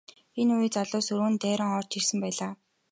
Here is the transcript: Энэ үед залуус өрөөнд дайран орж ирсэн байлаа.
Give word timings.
Энэ 0.39 0.51
үед 0.57 0.73
залуус 0.77 1.07
өрөөнд 1.13 1.39
дайран 1.43 1.71
орж 1.79 1.91
ирсэн 1.97 2.17
байлаа. 2.23 2.51